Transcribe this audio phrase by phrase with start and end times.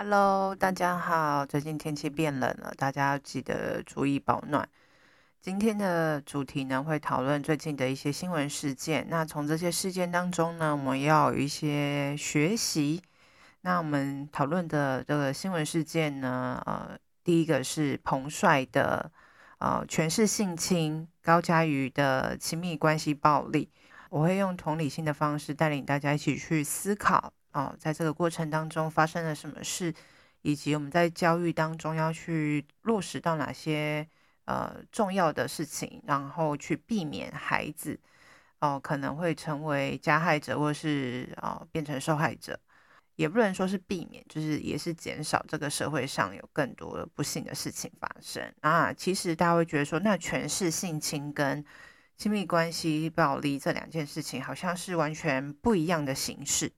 [0.00, 1.44] Hello，大家好。
[1.44, 4.68] 最近天气变冷了，大家要记得注意保暖。
[5.40, 9.08] 今天的主题呢，会讨论最近的一些新闻事件。
[9.10, 13.02] 那从这些事件当中呢，我们要有一些学习。
[13.62, 19.10] 那我们讨论的这个新闻事件呢，呃，第一个是彭帅的
[19.58, 23.68] 呃权势性侵，高嘉瑜的亲密关系暴力。
[24.10, 27.32] 我会用同理心的方式带领大家一起去思考。
[27.52, 29.92] 哦，在这个过程当中发生了什么事，
[30.42, 34.06] 以及我们在教育当中要去落实到哪些
[34.44, 37.98] 呃重要的事情，然后去避免孩子
[38.60, 42.58] 哦、可能会成为加害者，或是哦、变成受害者，
[43.14, 48.92] 也不能说是避免，就是也是减少这个社会上有更多的不幸的事情发生啊。
[48.92, 51.64] 其实大家会觉得说，那全是性侵跟
[52.16, 56.72] 亲密关系暴力这两件事情，好像是完全不一样的形式。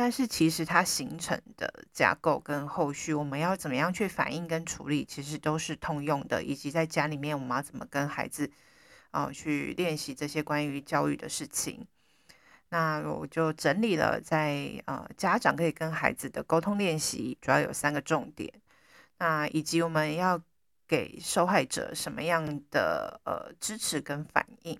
[0.00, 6.40] 但是其实它形成的架构跟后续我们要怎么样去反应跟处理，其实都是通用的。
[6.40, 8.48] 以及在家里面我们要怎么跟孩子
[9.10, 11.84] 啊、呃、去练习这些关于教育的事情。
[12.68, 18.52] 那我就整理了在呃家长可以跟孩子的沟通练习，主要有三个重点。
[19.18, 20.40] 那以及我们要
[20.86, 24.78] 给受害者什么样的呃支持跟反应。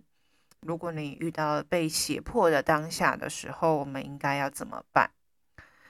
[0.66, 5.08] 如果你遇到被胁迫的当下的时候，我们应该要怎么办？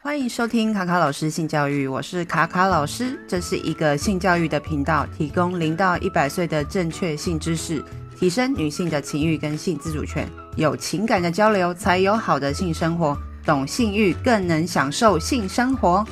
[0.03, 7.83] 欢迎收听卡卡老师性教育，我是卡卡老师，这是一个性教育的频道，提供零到一百岁的正确性知识，
[8.17, 16.07] 提升女性的情欲跟性自主权，有情感的交流才有好的性生活，懂性欲更能享受性生活。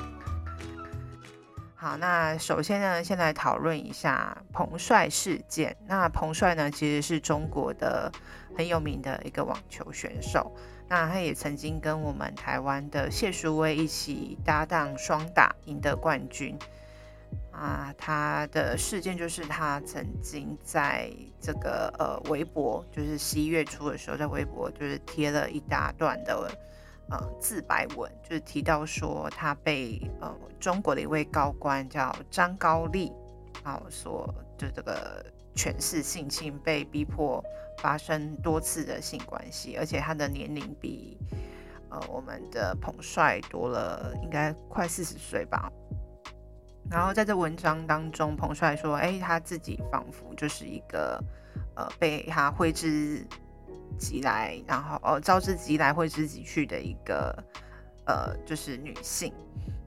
[1.74, 5.76] 好，那首先呢，先来讨论一下彭帅事件。
[5.86, 8.10] 那彭帅呢，其实是中国的
[8.56, 10.50] 很有名的一个网球选手。
[10.88, 16.56] 那他也曾经跟我们台湾的谢淑薇一起搭档双打，赢得冠军。
[17.50, 26.50] 啊，他的事件就是他曾经在这个呃微博，就是十一月初的时候，在微博就是贴了一大段的。
[27.08, 33.12] 呃，自白文就是提到说，他被呃中国的一位高官叫张高丽，
[33.62, 34.28] 啊，所
[34.58, 35.24] 就这个
[35.56, 37.42] 诠释性侵，被逼迫
[37.78, 41.18] 发生多次的性关系，而且他的年龄比
[41.90, 45.72] 呃我们的彭帅多了，应该快四十岁吧。
[46.90, 51.18] 然后在这文章当中，彭帅说，哎，他自己仿佛就是一个
[51.74, 53.26] 呃被他挥之。
[53.98, 57.34] 即来，然后哦，招之即来，挥之即去的一个
[58.04, 59.32] 呃，就是女性。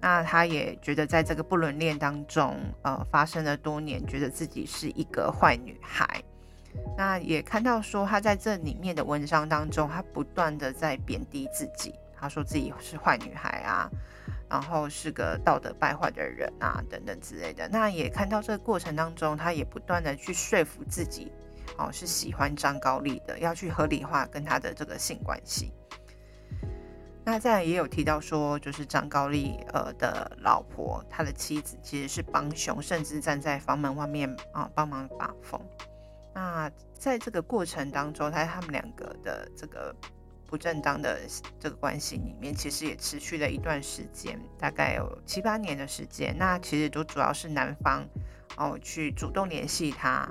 [0.01, 6.23] 那他也觉得在这个不伦恋当中，呃，发生了多年，觉得自己是一个坏女孩。
[6.97, 13.89] 那也看到说，她在这里面的文章当中，她不断的在贬低自己，她说自己是坏女孩啊，
[14.49, 17.67] 然后是个道德败坏的人啊，等等之类的。
[17.67, 21.31] 那也看到这个过程当中，她也不断的去说服自己。
[21.77, 25.71] 哦，是喜欢张高丽的，要去合理化跟他的这个性关系。
[27.31, 35.61] 那再来也有提到说，就是张高丽呃的老婆，他的妻子其实是帮凶，甚至站在房门外面啊帮忙把风。
[36.33, 39.95] 那在这个过程当中，在他们两个的这个
[40.47, 41.19] 不正当的
[41.59, 46.35] 这个关系里面，其实也持续了一段时间，大概有七八年的时间。
[46.35, 48.03] 那其实都主要是男方
[48.57, 50.27] 哦去主动联系他。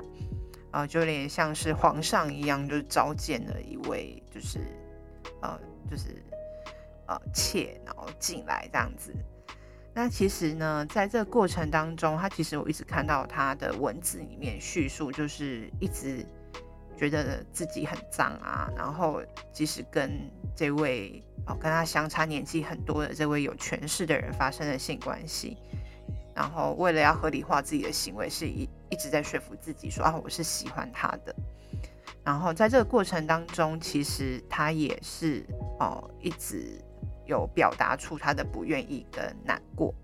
[0.71, 4.59] 啊、呃，就有点像是皇上一样，就是召见了一位，就是，
[5.41, 5.59] 呃，
[5.91, 6.23] 就是，
[7.09, 9.13] 呃，妾，然后进来这样子。
[9.95, 16.25] 那其实呢，在这个过程当中，他其实我一直看到他的文字里面叙述，就是一直
[16.97, 19.21] 觉得自己很脏啊，然后
[19.53, 25.57] 即使跟这位哦跟他相差年纪很多的这位有权势的人发生了性关系。
[26.35, 31.35] 然后为了要合理化自己的行为，是一一直在说服自己说啊，我是喜欢他的。
[32.23, 35.45] 然后在这个过程当中，其实他也是
[35.81, 36.81] 哦，一直
[37.29, 39.95] 有表达出他的不愿意跟难过。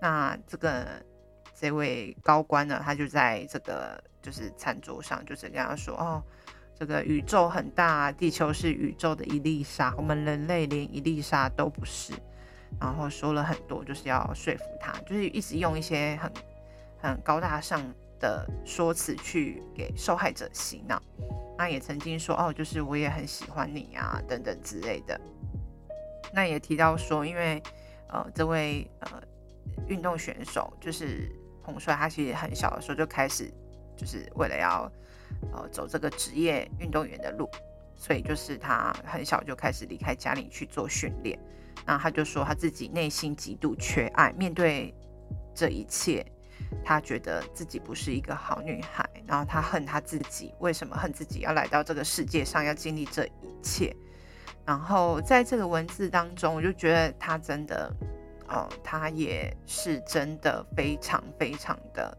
[0.00, 0.86] 那这个
[1.54, 6.22] 这位高官呢，他就在这个就是餐桌上，就是跟他说哦，
[6.78, 12.14] 这个宇宙很大，地球是宇宙的一粒沙，我们人类连一粒沙都不是。
[12.80, 16.32] 然后说了很多，就是要说服他，就是一直用一些很
[17.00, 17.82] 很高大上
[18.20, 21.02] 的说辞去给受害者洗脑。
[21.56, 25.20] 那也曾经说哦，就是我也很喜欢你啊，等等之类的。
[26.32, 27.62] 那也提到说，因为
[28.08, 29.22] 呃这位呃
[29.86, 31.30] 运动选手就是
[31.62, 33.52] 彭帅，他其实很小的时候就开始，
[33.96, 34.90] 就是为了要
[35.52, 37.48] 呃走这个职业运动员的路。
[38.00, 41.36] 所以就是他很小就开始离开家里去做训练。
[41.84, 44.94] 那他就说他自己内心极度缺爱，面对
[45.52, 46.24] 这一切，
[46.84, 53.92] 他觉得自己不是一个好女孩，然后他恨他自己，为什么恨自己要来到这个世界上，要经历这一切？
[54.68, 57.90] 然后在这个文字当中，我就觉得他真的，
[58.48, 62.18] 哦，他也是真的非常非常的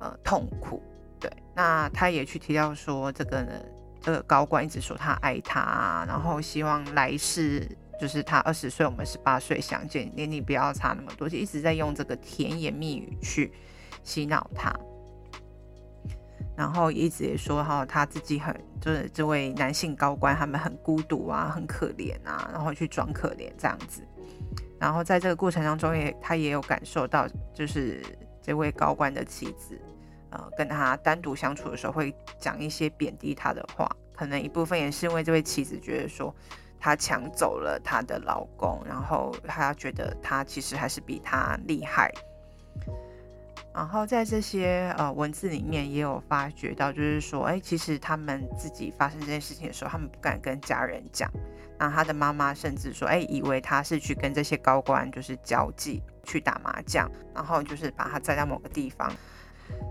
[0.00, 0.82] 呃痛苦。
[1.20, 3.52] 对，那他也去提到说，这个呢，
[4.00, 7.64] 这个高官一直说他爱他，然后希望来世
[8.00, 13.52] 就是他二十岁，我们十八岁相见，年龄不要差那么多，就一直在用这个甜言蜜语去
[14.02, 14.74] 洗脑他。
[16.56, 24.02] 然后一直也说哈，他自己很就是这位男性高官，他们很孤独啊，很可怜啊，然后去装可怜这样子。
[24.78, 28.02] 然后在这个过程当中也，也他也有感受到，就是
[28.42, 29.80] 这位高官的妻子，
[30.30, 36.34] 呃，跟他单独相处的时候会讲一些贬低他的话，可能一部分也是因为这位妻子觉得说
[36.78, 42.12] 他抢走了他的老公，然后他觉得他其实还是比他厉害。
[43.74, 51.28] 然后在这些呃文字里面也有发觉到，就是说，哎，其实他们自己发生这件事情的时候，他们不敢跟家人讲。
[51.76, 59.12] 那他的妈妈甚至说，哎，以为他是去跟这些高官就是交际，去打麻将，然后就是把他载到某个地方。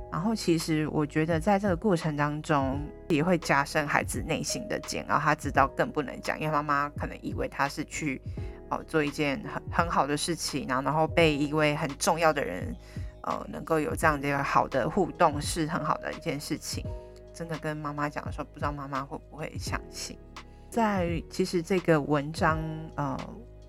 [0.10, 5.20] 然后其实我觉得在这个过程当中，也会加深孩子内心的煎熬。
[5.20, 8.22] 他知道更不能讲，因为妈妈可能以为他是去
[8.70, 12.74] 哦做一件很很好的事情，然后然后被一位很重要的人。
[13.24, 16.86] 呃，能够有这样的一个好的互动是很好的一件事情。
[17.34, 20.18] 真的跟妈妈讲的时候，不知道妈妈会不会相信。
[20.70, 22.60] 在其实这个文章
[22.96, 23.18] 呃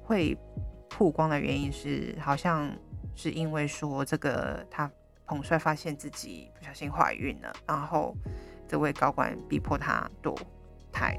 [0.02, 0.36] 会
[0.88, 2.70] 曝光的原因是，好像
[3.14, 4.90] 是因为说这个他
[5.26, 8.14] 彭帅发现自己不小心怀孕了，然后
[8.68, 10.36] 这位高官逼迫他堕
[10.92, 11.18] 胎。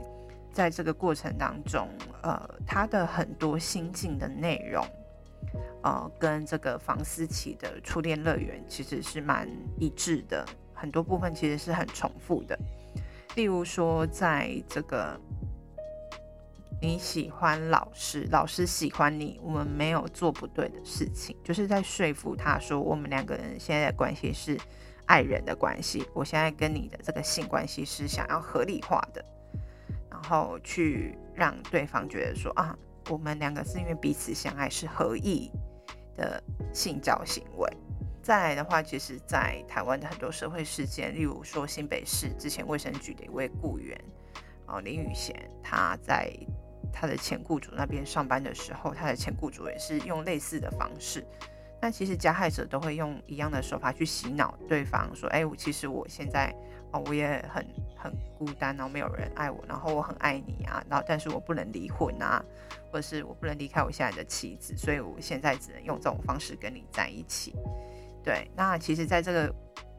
[0.52, 1.90] 在这个过程当中，
[2.22, 4.86] 呃，他的很多心境的内容。
[5.84, 9.48] 呃，跟这个房思琪的初恋乐园其实是蛮
[9.80, 12.58] 一致的，很多部分其实是很重复的。
[13.36, 15.20] 例如说，在这个
[16.82, 24.58] 你喜欢老师，老师喜欢你，我们没有做不对的事情，就是在说服他说，我们两个人现在的关系是
[25.06, 29.24] 爱人的关系，我现在跟你的这个性关系是想要合理化的，
[30.10, 32.78] 然后去让对方觉得说啊，
[33.10, 35.52] 我们两个是因为彼此相爱，是合意。
[36.18, 36.42] 的
[36.74, 37.70] 性交行为，
[38.24, 44.02] 再来的话，其实，在台湾的很多社会事件，例如说新北市之前卫生局的一位雇员，
[44.66, 46.32] 哦林宇贤，他在
[46.94, 51.22] 他的前雇主那边上班的时候，他的前雇主也是用类似的方式。
[51.82, 56.56] 那其实加害者都会用一样的手法去洗脑对方，说：“哎，我其实我现在
[57.06, 57.66] 我也很
[57.98, 62.44] 很孤单，然后没有人爱我，然后我很爱你啊，然后但是我不能离婚啊，
[62.92, 67.54] 或者是我不能离开我现在的妻子，所以我现在只能用这种方式跟你在一起。”
[68.24, 69.54] 对，那其实在这个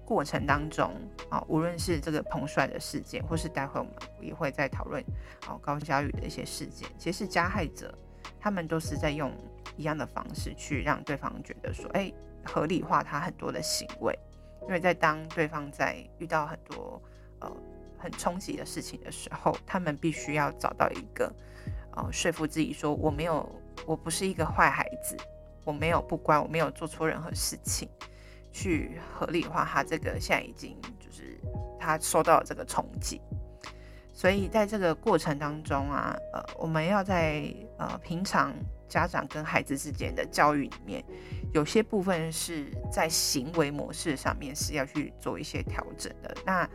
[0.05, 0.93] 过程当中
[1.31, 5.03] 啊，无论是这个彭帅的事件，或是待会我们也会再讨论
[5.49, 7.93] 哦高嘉宇的一些事件，其实加害者
[8.41, 9.33] 他们都是在用。
[9.79, 12.11] 一样的方式去让对方觉得说，哎，
[12.43, 14.19] 合理化他很多的行为，
[14.67, 17.01] 因为在当对方在遇到很多
[17.39, 17.51] 呃
[17.99, 21.33] 很冲击的事情的时候，他们必须要找到一个
[21.93, 23.49] 呃说服自己说，我没有，
[23.87, 25.17] 我不是一个坏孩子，
[25.65, 27.89] 我没有不乖，我没有做错任何事情，
[28.53, 31.41] 去合理化他这个现在已经就是
[31.79, 33.21] 他受到了这个冲击，
[34.17, 37.45] 所以在这个过程当中啊，呃，我们要在
[37.77, 38.53] 呃平常。
[38.89, 41.05] 家长跟孩子之间的教育里面，
[41.53, 46.33] 有些部分是在行为模式上面是要去做一些调整的。
[46.47, 46.71] 那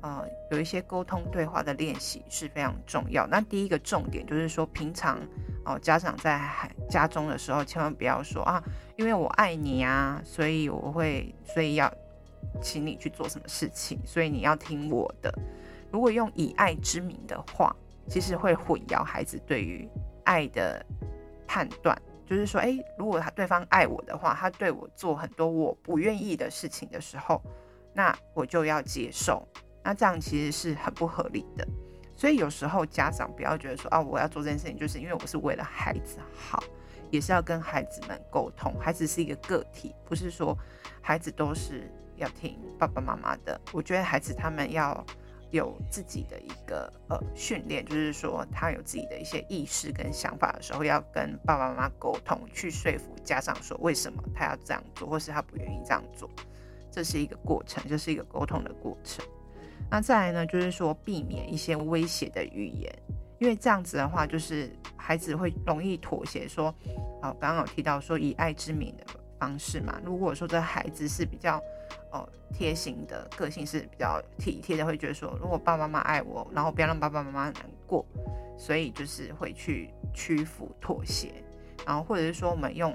[0.00, 3.28] 呃，有一些沟通对话的练习是非常重要。
[3.28, 5.20] 那第一个重点就是说，平常
[5.64, 6.42] 哦、家长在
[6.90, 8.60] 家中的时候，千万不要说啊，
[8.96, 11.88] 因为我爱你啊，所以我会，所以要
[12.60, 15.32] 请你去做什么事情，所以你要听我的。
[15.92, 17.76] 如果用以爱之名的话，
[18.08, 19.88] 其实会混淆孩子对于
[20.24, 20.84] 爱的。
[21.44, 21.94] 判断
[22.26, 27.42] 就是说，诶，如果他对方爱我的话，他对我做很多我不愿意的事情的时候，
[27.92, 29.46] 那我就要接受。
[29.84, 31.68] 那这样其实是很不合理的。
[32.16, 36.64] 所以有时候家长不要觉得说，啊，我要做这件事情，就是因为我是为了孩子好，
[37.10, 38.74] 也是要跟孩子们沟通。
[38.80, 40.56] 孩子是一个个体，不是说
[41.02, 43.60] 孩子都是要听爸爸妈妈的。
[43.72, 45.04] 我觉得孩子他们要。
[45.52, 56.28] 有自己的一个呃训练，就是说他有自己的一些意识跟想法的时候，要跟爸爸妈妈沟通，去说服家长说为什么他要这样做，或是他不愿意这样做，
[56.90, 59.24] 这是一个过程，这是一个沟通的过程。
[59.90, 62.90] 那再来呢，就是说避免一些威胁的语言，
[63.38, 66.48] 因为这样子的话，就是孩子会容易妥协。
[66.48, 66.74] 说，
[67.20, 69.04] 哦，刚刚有提到说以爱之名的
[69.38, 70.00] 方式嘛。
[70.02, 71.60] 如果说这孩子是比较
[72.10, 77.54] 哦贴心的个性，是比较体贴的，会觉得说，如果爸爸妈妈爱我，然后不要让爸爸妈妈难
[77.86, 78.04] 过，
[78.58, 81.32] 所以就是会去屈服妥协。
[81.86, 82.92] 然后或者是说我们用，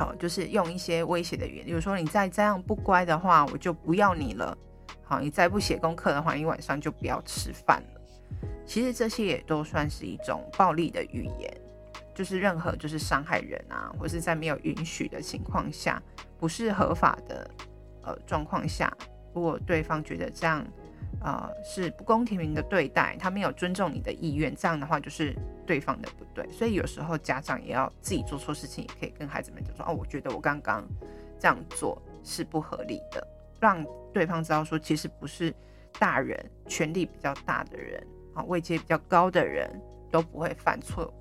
[0.00, 4.56] 哦，就是用一些威胁的语言，比如说你再这样不乖的话，我就不要你了。
[5.04, 8.00] 好，你再不写功课的话，你晚上就不要吃饭了。
[8.66, 11.60] 其实这些也都算是一种暴力的语言，
[12.12, 16.02] 就是任何就是伤害人啊，或是在没有允许的情况下，
[16.40, 17.48] 不是合法的
[18.06, 18.90] 呃状况下，
[19.34, 20.64] 如果对方觉得这样
[21.20, 25.36] 呃是不公平的对待，他没有尊重你的意愿，这样的话就是
[25.66, 26.48] 对方的不对。
[26.50, 30.86] 所以有时候家长也要自己做错事情，也可以跟孩子们就说哦，我觉得我刚刚
[31.38, 33.26] 这样做是不合理的。
[33.58, 35.52] 让对方知道说，其实不是
[35.98, 39.68] 大人权力比较大的人啊，位阶比较高的人
[40.10, 41.12] 都不会犯错，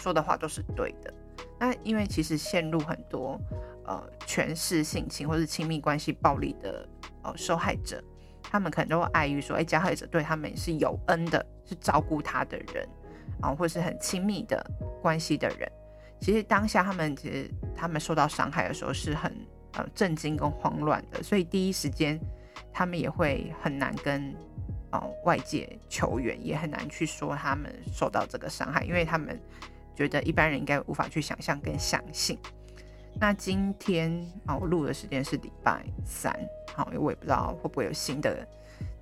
[0.00, 1.14] 说的话都是对的。
[1.58, 3.40] 那因为其实陷入很多
[3.86, 6.88] 呃权势性侵或是亲密关系暴力的
[7.22, 8.02] 呃受害者，
[8.42, 12.88] 他们可能都会碍于说，哎，加害者对他们是有恩的，是照顾他的人
[13.40, 14.64] 啊，或是很亲密的
[15.00, 15.70] 关系的人。
[16.20, 19.34] 其实当下他们其实他们受到伤害的时候是很。
[19.76, 22.16] 呃，震惊跟慌乱的，所以第一时间
[22.72, 24.32] 他们也会很难跟
[24.92, 29.36] 呃外界求援，也很难去说他们受到这个伤害，因为他们
[29.96, 32.38] 觉得一般人应该无法去想象跟相信。
[33.20, 36.34] 那今天啊，我录的时间是礼拜三，
[36.74, 38.46] 好，因为我也不知道会不会有新的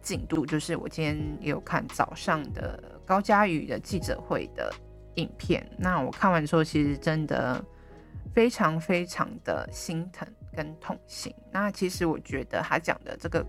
[0.01, 4.73] 进度，就是我今天也有看早上的高嘉宇的记者会的
[5.15, 7.65] 影片，那我看完之后，其实真的
[8.35, 10.27] 非常非常的心疼。
[10.55, 13.43] 跟痛心，那其实我觉得他讲的这个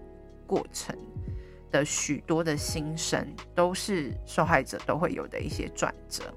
[0.48, 0.98] 过程
[1.70, 6.34] 的许多的心声，都是受害者都会有的一些转折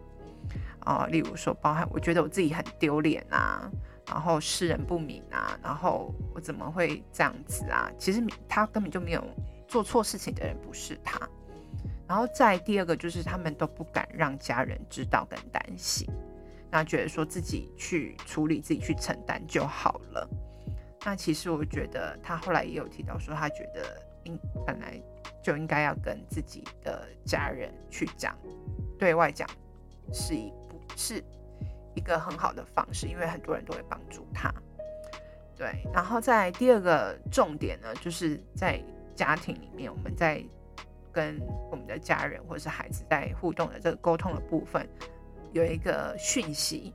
[0.80, 3.71] 啊，例如说，包含我觉得我自己很丢脸啊，
[4.06, 7.90] 然后世人不明啊，然后我怎么会这样子啊？
[7.98, 9.25] 其实他根本就没有
[9.66, 11.18] 做错事情的人不是他，
[12.06, 16.08] 然后再第二个就是他们都不敢让家人知道跟担心，
[16.70, 20.28] 那觉得说自己去处理、自己去承担就好了。
[21.04, 25.00] 那其实我觉得他后来也有提到说，他觉得应本来
[25.42, 28.36] 就应该要跟自己的家人去讲，
[28.98, 29.48] 对外讲
[30.12, 31.22] 是一不是
[31.96, 34.54] 一个很好的方式，因为很多人都会帮助他。
[35.56, 38.80] 对，然后在第二个重点呢，就是在
[39.16, 40.40] 家庭里面，我们在
[41.10, 44.88] 跟我们的家人或者是孩子在互动的这个沟通的部分，
[45.52, 46.94] 有一个讯息。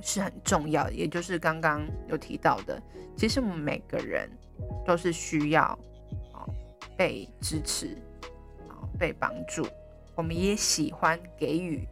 [0.00, 2.80] 是很重要的，也就是刚刚有提到的，
[3.16, 4.30] 其实我们每个人
[4.86, 5.76] 都是需要
[6.32, 6.46] 啊
[6.96, 7.98] 被支持
[8.96, 9.66] 被帮助，
[10.14, 11.84] 我们也喜欢给予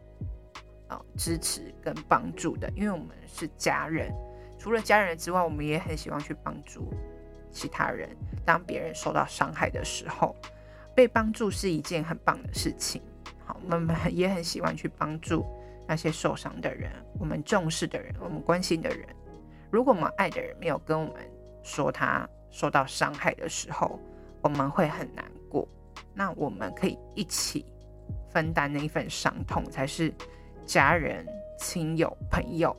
[0.87, 4.13] 啊支持跟帮助的，因为我们是家人。
[4.59, 6.91] 除了家人之外，我们也很喜欢去帮助
[7.51, 8.09] 其他人。
[8.45, 10.35] 当别人受到伤害的时候，
[10.95, 13.01] 被帮助是一件很棒的事情。
[13.45, 15.45] 好，我们也很喜欢去帮助。
[15.89, 19.07] 那些受伤的人，我们重视的人，我们关心的人，
[19.71, 21.15] 如果我们爱的人没有跟我们
[21.63, 23.97] 说他受到伤害的时候，
[24.41, 25.65] 我们会很难过。
[26.13, 27.65] 那我们可以一起
[28.29, 30.13] 分担那一份伤痛，才是
[30.67, 31.25] 家人、
[31.57, 32.75] 亲友、朋友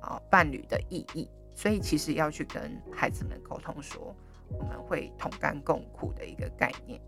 [0.00, 1.28] 啊、伴侣的意义。
[1.54, 4.14] 所以，其实要去跟孩子们沟通说，
[4.48, 7.00] 我们会同甘共苦的一个概念。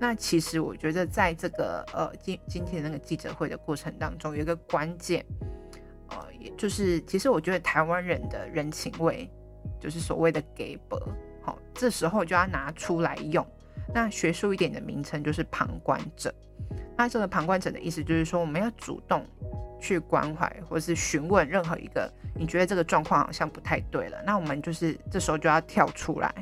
[0.00, 5.24] 那其实我觉得，在这个呃今今天那个记者会的过程当中，有一个关键，
[6.08, 9.30] 呃，也就是其实我觉得台湾人的人情味，
[9.78, 11.00] 就是所谓的给博，
[11.42, 13.46] 好，这时候就要拿出来用。
[13.92, 16.32] 那学术一点的名称就是旁观者。
[16.96, 19.26] 那这个旁观者的意思就是说，我们要主动
[19.80, 26.32] 去关怀或是询问任何一个你觉得这个状况好像不太对了，那我们就是这时候就要跳出来，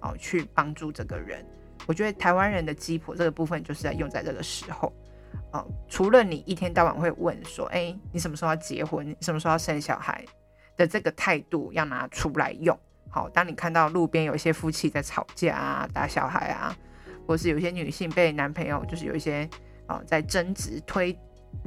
[0.00, 1.44] 哦，去帮助这个人。
[1.86, 4.92] 我觉得台湾人的鸡婆这个部分就是在用在这个时候，
[5.52, 9.08] 哦，除了你一天到晚会问说，哎，你什么时候要结婚？
[9.08, 10.24] 你什么时候要生小孩？
[10.76, 12.76] 的这个态度要拿出来用。
[13.14, 16.76] 好，当你看到路边有一些夫妻在吵架啊、打小孩啊，
[17.28, 19.48] 或是有些女性被男朋友就是有一些
[19.86, 21.16] 哦在争执、推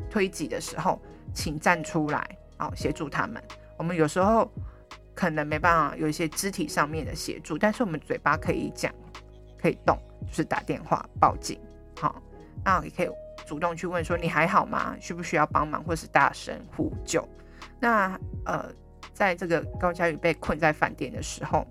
[0.10, 1.02] 推挤的时候，
[1.34, 2.28] 请站出来，
[2.60, 3.42] 哦，协助他们。
[3.78, 4.52] 我们有时候
[5.16, 8.94] 可能没办法有一些肢体上面的协助，但是我们嘴巴可以讲。
[9.58, 11.58] 可以动，就是打电话报警，
[12.00, 12.22] 好，
[12.64, 13.10] 那也可以
[13.46, 14.98] 主动去问说，你还好吗？
[15.00, 17.26] 需不需要帮忙，或是大声呼救？
[17.80, 18.66] 那呃，
[19.18, 21.66] 在这个高嘉宇被困在饭店的时候，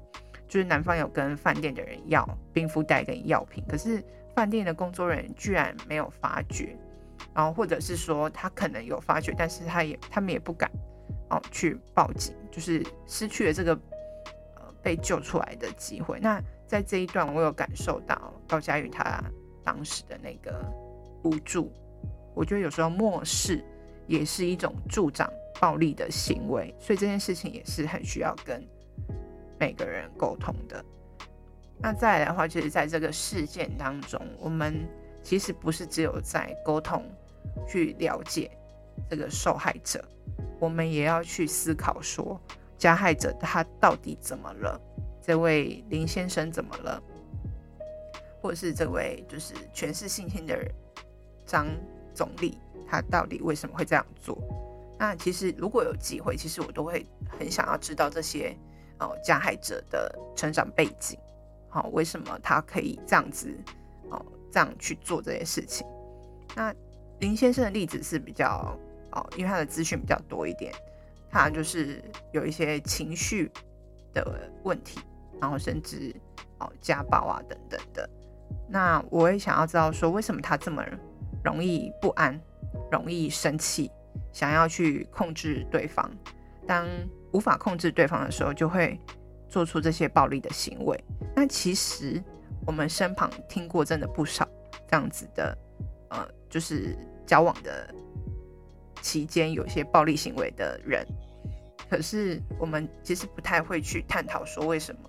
[0.48, 4.02] 就是男方有跟饭店的人要冰敷袋跟药品，可是
[4.34, 6.76] 饭店的工作人员居然没有发觉，
[7.32, 10.68] 然后或者是说他可能有发觉，但是他也他们也不敢
[11.30, 13.72] 哦去报警，就是失去了这个
[14.56, 16.18] 呃被救出来的机会。
[16.18, 19.22] 那在这一段，我有感受到高嘉宇他
[19.62, 20.68] 当时的那个
[21.22, 21.70] 无助，
[22.34, 23.64] 我觉得有时候漠视
[24.08, 28.62] 也是一种助长暴力的行为，所以这件事情也是很需要跟
[29.58, 30.84] 每个人沟通的。
[31.78, 34.86] 那再来的话，就是在这个事件当中，我们
[35.22, 37.04] 其实不是只有在沟通
[37.68, 38.50] 去了解
[39.10, 40.02] 这个受害者，
[40.58, 42.40] 我们也要去思考说，
[42.78, 44.80] 加害者他到底怎么了？
[45.20, 47.02] 这位林先生怎么了？
[48.40, 50.70] 或者是这位就是全是性侵的人
[51.44, 51.66] 张
[52.14, 54.38] 总理，他到底为什么会这样做？
[54.98, 57.06] 那其实如果有机会，其实我都会
[57.38, 58.56] 很想要知道这些
[58.98, 61.18] 哦加害者的成长背景，
[61.68, 63.54] 好、哦，为什么他可以这样子
[64.10, 65.86] 哦这样去做这些事情？
[66.54, 66.74] 那
[67.20, 68.78] 林先生的例子是比较
[69.12, 70.72] 哦，因为他的资讯比较多一点，
[71.30, 73.50] 他就是有一些情绪
[74.12, 75.00] 的问题。
[75.38, 76.16] 然后甚至
[76.60, 78.08] 哦家暴啊等等的，
[78.70, 80.82] 那我也想要知道说，为什么他这么
[81.44, 82.40] 容易不安，
[82.90, 83.90] 容易生气，
[84.32, 86.10] 想要去控制对方，
[86.66, 86.86] 当
[87.32, 89.00] 无法控制对方的时候，就会
[89.48, 90.98] 做出这些暴力的行为。
[91.34, 92.22] 那其实
[92.66, 94.48] 我们身旁听过真的不少
[94.88, 95.58] 这样子的，
[96.10, 96.96] 呃，就是
[97.26, 97.94] 交往的
[99.00, 101.06] 期间有些暴力行为的人，
[101.88, 105.00] 可是我们其实不太会去探讨说为什么。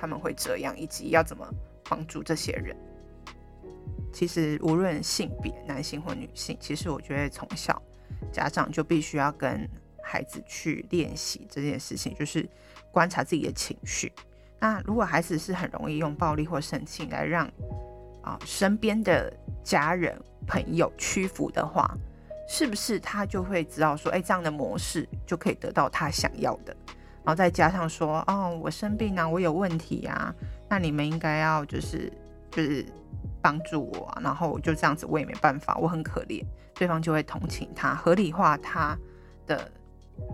[0.00, 1.44] 他们会这样，以及要怎么
[1.88, 2.76] 帮助这些人。
[4.12, 7.82] 其实无论性别，男性或女性，其实我觉得从小
[8.32, 9.68] 家长就必须要跟
[10.02, 12.48] 孩子去练习这件事情，就是
[12.90, 14.12] 观察自己的情绪。
[14.60, 17.46] 那如果孩子是很容易用暴力或生气来让
[18.22, 19.32] 啊身边的
[19.62, 21.94] 家人朋友屈服的话，
[22.48, 26.74] 是不是他就会知道说，哎，这样的模式就可以得到他想要的？
[27.24, 30.34] 然后再加上说，哦，我生病啊，我有问题啊，
[30.68, 32.10] 那你们应该要就是
[32.50, 32.86] 就是
[33.48, 38.94] 帮助我，然后我就这样子，我也没办法，我很可怜，对方就会同情他，合理化他
[39.46, 39.72] 的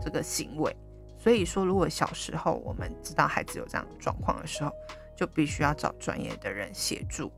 [0.02, 0.76] 这个行为。
[1.16, 4.72] 所以说，如果小时候我们知道孩子有这样的状况的时候，
[5.16, 7.30] 就必须要找专业的人协助。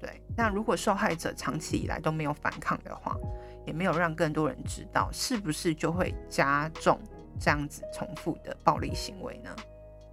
[0.00, 3.14] 对，那如果受害者长期以来都没有反抗的话，
[3.66, 6.98] 也没有让更多人知道，是不是就会加重？
[7.38, 9.54] 这样子重复的暴力行为呢，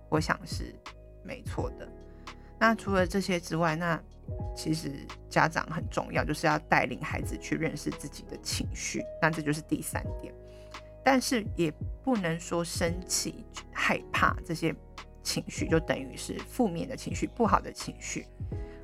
[0.10, 0.76] 我想是
[1.24, 1.88] 没错的。
[2.60, 4.00] 那除了这些之外，那
[4.56, 4.91] 其实
[5.30, 9.02] 家长很重要，就是要带领孩子去认识自己的情绪。
[9.22, 10.34] 那这就是第三点。
[11.04, 14.76] 但是也不能说生气、害怕这些
[15.24, 18.28] 情绪就等于是负面的情绪、不好的情绪，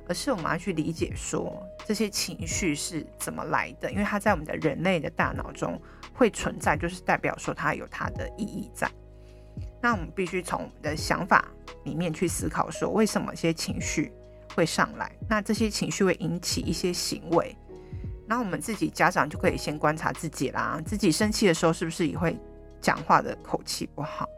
[0.08, 5.80] 而是我们要去理解说这些情绪是怎么来的，因为它在我们的人类的大脑中。
[6.18, 8.90] 会存在，就是代表说它有它的意义在。
[9.80, 11.44] 那我们必须从我们的想法
[11.84, 14.12] 里面去思考，说为什么些情绪
[14.54, 15.10] 会上来？
[15.28, 17.56] 那这些情绪会引起一些行为。
[18.26, 22.36] 那我们自己家长就可以先观察自己啦，自己生气的时候是不是也会
[22.80, 24.28] 讲话的口气不好？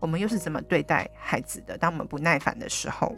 [0.00, 1.78] 我们又是怎么对待孩子的？
[1.78, 3.14] 当我们不耐烦的时候，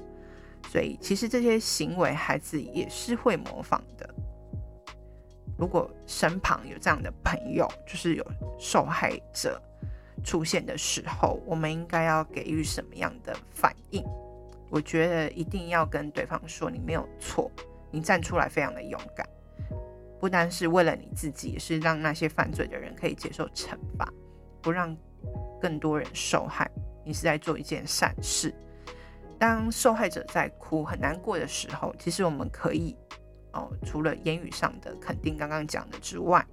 [0.70, 4.08] 所以其实这些行为孩子也是会模仿的。
[5.58, 8.26] 如果身旁有这样的朋友，就是有
[8.58, 9.60] 受害者
[10.24, 14.04] 出现的时候，我们应该要给予什么样的反应？
[14.70, 17.50] 我觉得一定要跟对方说，你没有错，
[17.90, 19.26] 你站出来非常的勇敢，
[20.20, 24.06] 不单是为了你自己，也是让那些犯罪的人可以接受惩罚，
[24.60, 24.96] 不让
[25.60, 26.70] 更多人受害。
[27.04, 28.54] 你是在做一件善事。
[29.38, 32.96] 当受害者在哭很难过的时候，其实我们可以。
[33.54, 36.44] 哦，除了言语上的肯定，刚刚讲的之外，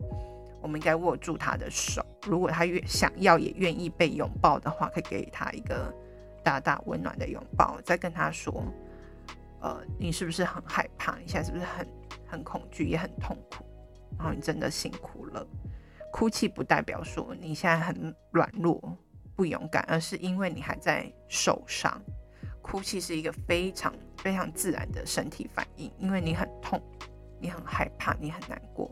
[0.65, 2.03] 我们应该握住他的手。
[2.23, 5.93] 如果他愿想要也愿意被拥抱的话，可以给他一个
[6.43, 8.63] 大大温暖的拥抱，再跟他说
[9.61, 11.17] ：“呃，你是不是很害怕？
[11.17, 11.87] 你现在是不是很
[12.25, 13.63] 很恐惧，也很痛苦？
[14.17, 15.45] 然后你真的辛苦了。
[16.11, 18.81] 哭泣不代表说你现在很软弱、
[19.35, 22.01] 不勇敢，而是因为你还在受伤。”
[22.63, 26.81] 哭泣是一个非常非常自然的身体反应，因为你很痛，
[27.39, 28.89] 你很害怕，你很难过，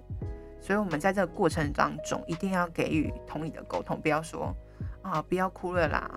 [0.64, 4.56] 所以我们在这个过程当中一定要给予同理的沟通，不要说
[5.02, 6.10] 啊，不要哭了啦。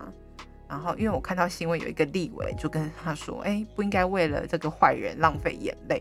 [0.68, 6.00] 然后，因为我看到新闻有一个立委就跟他说，哎，不应该为了这个坏人浪费眼泪。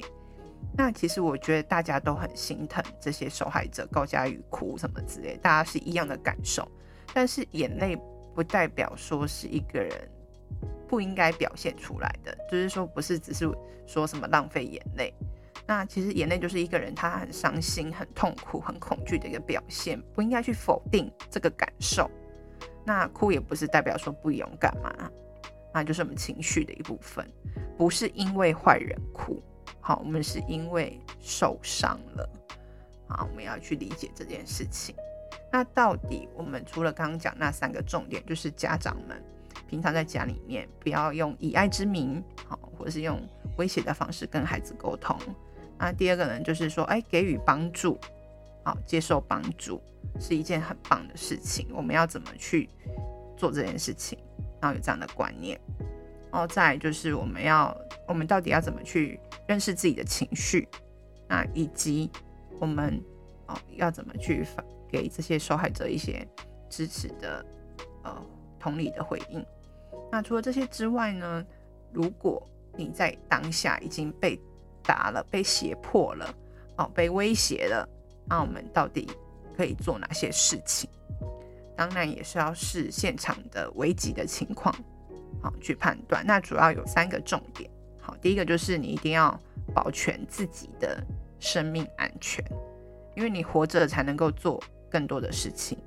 [0.78, 6.70] 那其实我觉得大家都很心疼这些受害者，高嘉瑜哭什么之类，大家是一样的感受。
[7.16, 7.98] 但是眼泪
[8.36, 9.92] 不代表说是一个人。
[10.88, 13.52] 不应该表现出来的，就是说不是只是
[13.88, 15.12] 说什么浪费眼泪。
[15.68, 22.10] 那其实眼泪就是一个人他很伤心、很痛苦、很恐惧的一个表现，不应该去否定这个感受。
[22.86, 24.94] 那哭也不是代表说不勇敢嘛，
[25.74, 27.28] 那就是我们情绪的一部分，
[27.76, 29.42] 不是因为坏人哭，
[29.82, 32.30] 好，我们是因为受伤了，
[33.08, 34.96] 好，我们要去理解这件事情。
[35.52, 39.20] 那到底我们除了刚刚讲那三个重点，就是家长们
[39.68, 43.20] 平常在家里面不要用以爱之名，好，或者是用
[43.58, 45.18] 威胁的方式跟孩子沟通。
[45.78, 48.00] 那第二个呢，就是说，哎，给予帮助，
[48.64, 49.82] 好，接受帮助
[50.20, 51.68] 是一件很棒的事情。
[51.74, 52.70] 我们要怎么去
[53.36, 54.18] 做这件事情？
[54.62, 55.60] 然后有这样的观念。
[56.32, 57.76] 然后再就是我们要，
[58.08, 60.68] 我们到底要怎么去认识自己的情绪？
[61.28, 62.12] 那以及
[62.60, 63.02] 我们
[63.48, 64.46] 哦要怎么去
[64.90, 66.28] 给这些受害者一些
[66.70, 67.46] 支持的
[68.04, 68.26] 呃
[68.60, 69.46] 同理的回应？
[70.12, 71.46] 那除了这些之外呢，
[71.92, 72.42] 如果
[72.78, 74.40] 你在当下已经被
[74.86, 76.34] 打了，被胁迫了，
[76.78, 77.88] 哦，被威胁了，
[78.28, 79.10] 那我们到底
[79.56, 80.90] 可以做哪些事情？
[81.76, 84.74] 当然也是要视现场的危急的情况，
[85.42, 86.26] 好去判断。
[86.26, 87.70] 那主要有三个重点，
[88.00, 89.38] 好，第一个就是你一定要
[89.74, 91.04] 保全自己的
[91.40, 92.44] 生命安全，
[93.16, 95.78] 因为你活着才能够做更多的事情。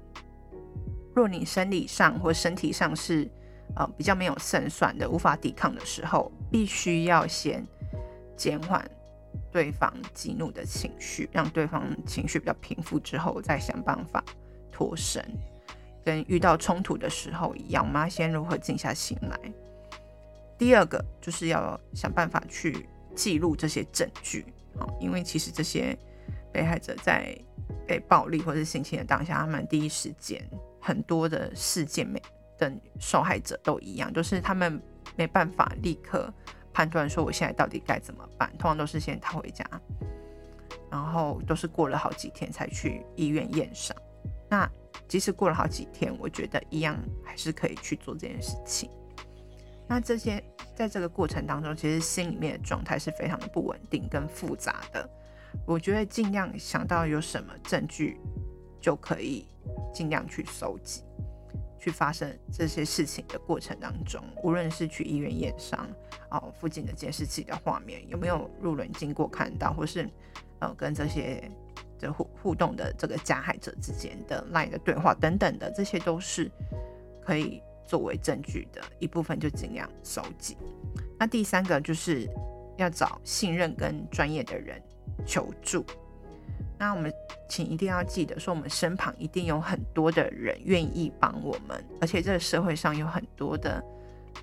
[1.14, 3.28] 若你生理上或身体上是
[3.74, 7.66] 呃比较没有胜算的，无法抵抗的时候，必须要先。
[8.38, 8.88] 减缓
[9.52, 14.24] 对方激怒的情绪，让对方情绪比较平复之后，再想办法
[14.72, 15.22] 脱身。
[16.04, 19.38] 跟遇到冲突的时候一样，我们要先如何静下心来。
[20.56, 24.46] 第二个就是要想办法去记录这些证据，
[24.78, 25.94] 啊因为其实这些
[26.50, 27.36] 被害者在
[27.86, 30.42] 被暴力或者性侵的当下，他们第一时间
[30.80, 32.22] 很多的事件没
[32.56, 34.80] 等受害者都一样，就是他们
[35.14, 36.32] 没办法立刻。
[36.78, 39.68] 判断说我现在到底该怎么办，通常都是先逃回家，
[40.88, 43.96] 然后都是过了好几天才去医院验伤。
[44.48, 44.70] 那
[45.08, 48.88] 即使过了好几天，我觉得一样还是可以去做这件事情。
[49.88, 50.40] 那这些
[50.76, 55.10] 在这个过程当中，其实心里面的状态是非常的不稳定跟复杂的。
[55.66, 58.20] 我觉得尽量想到有什么证据，
[58.80, 59.48] 就可以
[59.92, 61.02] 尽量去搜集。
[61.78, 65.88] 去发生这些事情的过程当中，无论是去医院验伤，
[66.30, 70.08] 哦，附近的监视器的画面有没有路人经过看到，或是
[70.58, 71.50] 呃跟这些
[71.98, 76.50] 的互互动的这个加害者之间的 LINE 的对话等等的，这些都是
[77.22, 80.56] 可以作为证据的一部分，就尽量收集。
[81.18, 82.28] 那第三个就是
[82.76, 84.82] 要找信任跟专业的人
[85.24, 85.84] 求助。
[86.78, 87.12] 那我们
[87.48, 93.82] 请一定要记得，说我们身旁一定有很多的人愿意帮我们，而且这个社会上有很多的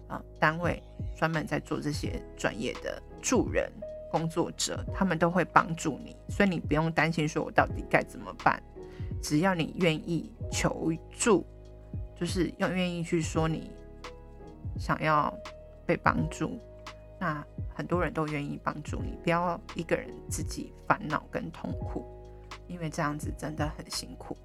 [0.10, 0.84] 啊、呃、单位
[1.16, 3.72] 专门在做这些专业的助人
[4.12, 8.62] 工作者，他们都会帮助你，所以你不用担心说我到底该怎么办，
[9.24, 11.46] 只要你愿意求助，
[12.20, 13.72] 就是要愿意去说你
[14.78, 15.34] 想要
[15.86, 16.60] 被帮助，
[17.18, 17.42] 那
[17.74, 22.06] 很多人都愿意帮助你，不要一个人自己烦恼跟痛苦。
[22.68, 24.38] 因为这样子真的很辛苦。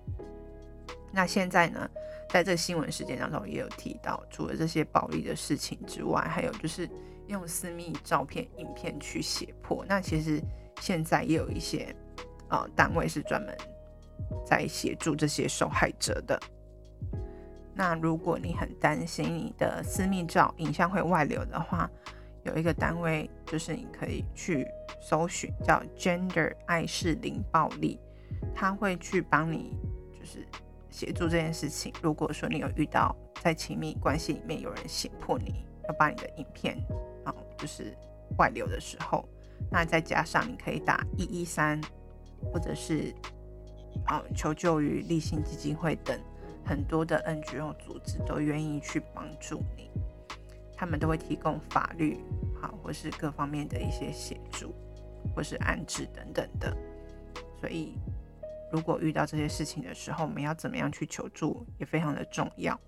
[1.12, 1.90] 那现在呢，
[2.28, 6.88] 在这个新闻事件当中也有提到，除了这些暴力的事情之外，还有就是
[7.26, 9.85] 用私密照片、影片去胁迫。
[9.88, 10.40] 那其实
[10.80, 11.94] 现在也有一些
[12.48, 13.56] 呃单位是专门
[14.46, 16.40] 在协助这些受害者的。
[17.74, 21.90] 那如果你很担心你的私密照、影像会外流的话，
[22.44, 24.66] 有一个单位就是你可以去
[25.00, 27.98] 搜寻，叫 Gender 爱是零暴力。
[28.55, 29.77] 他会去帮你，
[30.19, 30.47] 就是
[30.90, 31.93] 协助这件事情。
[32.03, 36.77] 如果说你有遇到在亲密关系里面有人胁迫你要把你的影片
[37.25, 37.97] 啊，就是
[38.37, 39.27] 外流的时候，
[39.71, 41.81] 那再加上你可以打一一三，
[42.53, 43.14] 或者是
[44.07, 46.21] 啊求救于立信基金会等
[46.66, 49.90] 很多的 NGO 组织都愿意去帮助你，
[50.77, 52.19] 他们都会提供法律
[52.61, 54.75] 好或是各方面的一些协助，
[55.35, 56.77] 或是安置等等的，
[57.59, 57.95] 所以。
[58.72, 62.78] 如果遇到这些事情的时候，我们要怎么样去求助也非常的重要。